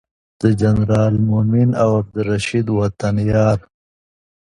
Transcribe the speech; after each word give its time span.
د 0.41 0.43
جنرال 0.61 1.13
مؤمن 1.29 1.69
او 1.81 1.89
عبدالرشید 1.99 2.67
وطن 2.79 3.15
یار 3.31 3.59